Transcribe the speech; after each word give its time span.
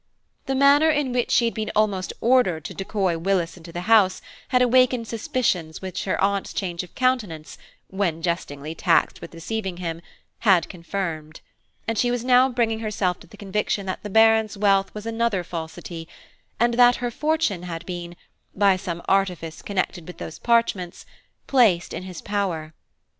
The 0.47 0.55
manner 0.55 0.89
in 0.89 1.11
which 1.13 1.29
she 1.29 1.45
had 1.45 1.53
been 1.53 1.71
almost 1.75 2.11
ordered 2.21 2.65
to 2.65 2.73
decoy 2.73 3.19
Willis 3.19 3.55
into 3.55 3.71
the 3.71 3.81
house 3.81 4.19
had 4.47 4.59
awakened 4.63 5.07
suspicions 5.07 5.79
which 5.79 6.05
her 6.05 6.19
Aunt's 6.19 6.53
change 6.53 6.81
of 6.81 6.95
countenance, 6.95 7.55
when 7.87 8.23
jestingly 8.23 8.73
taxed 8.73 9.21
with 9.21 9.29
deceiving 9.29 9.77
him, 9.77 10.01
had 10.39 10.67
confirmed; 10.69 11.41
and 11.87 11.99
she 11.99 12.09
was 12.09 12.23
now 12.23 12.49
bringing 12.49 12.79
herself 12.79 13.19
to 13.19 13.27
the 13.27 13.37
conviction 13.37 13.85
that 13.85 14.01
the 14.01 14.09
Baron's 14.09 14.57
wealth 14.57 14.91
was 14.95 15.05
another 15.05 15.43
falsity, 15.43 16.07
and 16.59 16.73
that 16.73 16.95
her 16.95 17.11
fortune 17.11 17.61
had 17.61 17.85
been, 17.85 18.15
by 18.55 18.77
some 18.77 19.03
artifice 19.07 19.61
connected 19.61 20.07
with 20.07 20.17
those 20.17 20.39
parchments, 20.39 21.05
placed 21.45 21.93
in 21.93 22.01
his 22.01 22.23
power. 22.23 22.73